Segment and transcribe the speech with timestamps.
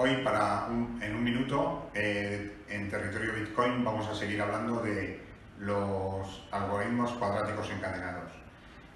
[0.00, 5.20] Hoy, para en un minuto, eh, en territorio Bitcoin vamos a seguir hablando de
[5.58, 8.30] los algoritmos cuadráticos encadenados.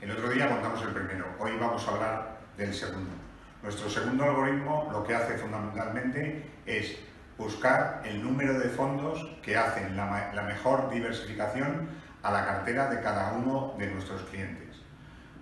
[0.00, 3.10] El otro día contamos el primero, hoy vamos a hablar del segundo.
[3.64, 6.96] Nuestro segundo algoritmo lo que hace fundamentalmente es
[7.36, 11.88] buscar el número de fondos que hacen la, la mejor diversificación
[12.22, 14.76] a la cartera de cada uno de nuestros clientes.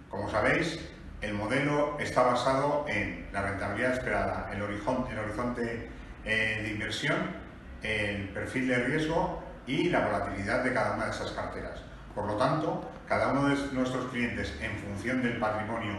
[0.08, 0.80] Como sabéis,
[1.20, 5.88] el modelo está basado en la rentabilidad esperada, el horizonte,
[6.24, 7.16] eh, de inversión,
[7.82, 11.80] el perfil de riesgo y la volatilidad de cada una de esas carteras.
[12.14, 15.94] Por lo tanto, cada uno de nuestros clientes, en función del patrimonio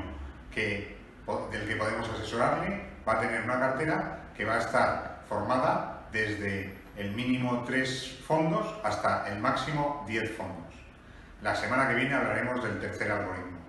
[0.55, 6.75] del que podemos asesorarle, va a tener una cartera que va a estar formada desde
[6.97, 10.73] el mínimo 3 fondos hasta el máximo 10 fondos.
[11.41, 13.60] La semana que viene hablaremos del tercer algoritmo.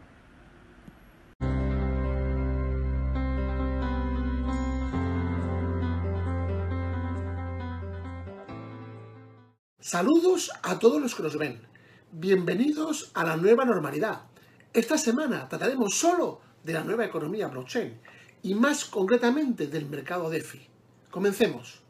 [9.82, 11.60] Saludos a todos los que nos ven.
[12.12, 14.22] Bienvenidos a la nueva normalidad.
[14.72, 17.98] Esta semana trataremos solo de la nueva economía blockchain
[18.44, 20.68] y más concretamente del mercado DeFi.
[21.10, 21.80] Comencemos.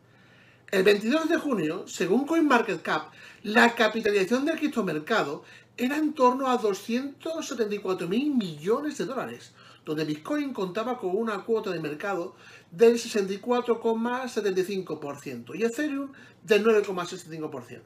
[0.70, 5.44] El 22 de junio, según CoinMarketCap, la capitalización del criptomercado
[5.76, 9.52] era en torno a 274 mil millones de dólares,
[9.84, 12.34] donde Bitcoin contaba con una cuota de mercado
[12.70, 16.12] del 64,75% y Ethereum
[16.42, 17.80] del 9,65%.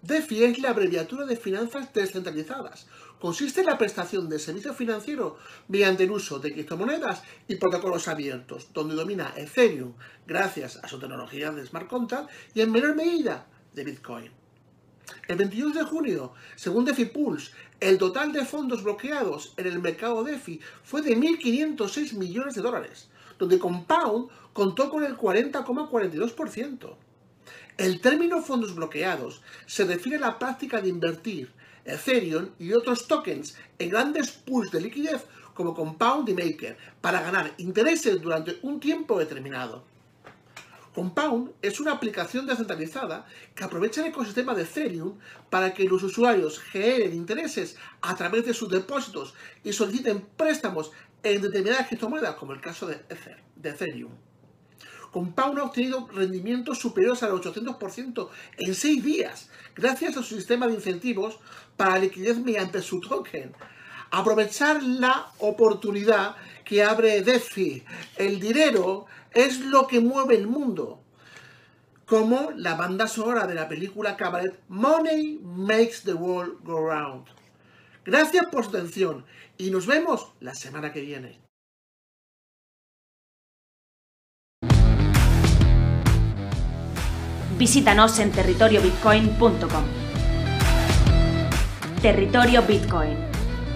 [0.00, 2.86] DeFi es la abreviatura de finanzas descentralizadas.
[3.20, 5.32] Consiste en la prestación de servicios financieros
[5.66, 11.50] mediante el uso de criptomonedas y protocolos abiertos, donde domina Ethereum gracias a su tecnología
[11.50, 14.37] de smart contract y en menor medida de Bitcoin.
[15.26, 20.24] El 22 de junio, según DeFi Pulse, el total de fondos bloqueados en el mercado
[20.24, 23.08] DeFi fue de 1.506 millones de dólares,
[23.38, 26.96] donde Compound contó con el 40,42%.
[27.76, 31.52] El término fondos bloqueados se refiere a la práctica de invertir
[31.84, 37.54] Ethereum y otros tokens en grandes pools de liquidez como Compound y Maker para ganar
[37.58, 39.84] intereses durante un tiempo determinado.
[40.94, 45.18] Compound es una aplicación descentralizada que aprovecha el ecosistema de Ethereum
[45.50, 51.42] para que los usuarios generen intereses a través de sus depósitos y soliciten préstamos en
[51.42, 54.12] determinadas criptomonedas, como el caso de, Ether, Ethereum.
[55.12, 58.28] Compound ha obtenido rendimientos superiores al 800%
[58.58, 61.38] en 6 días, gracias a su sistema de incentivos
[61.76, 63.52] para liquidez mediante su token.
[64.10, 67.84] Aprovechar la oportunidad que abre DeFi.
[68.16, 71.00] El dinero es lo que mueve el mundo.
[72.06, 77.26] Como la banda sonora de la película Cabaret Money Makes the World Go Round.
[78.04, 79.24] Gracias por su atención
[79.58, 81.40] y nos vemos la semana que viene.
[87.58, 89.84] Visítanos en territoriobitcoin.com.
[92.00, 93.37] Territorio Bitcoin.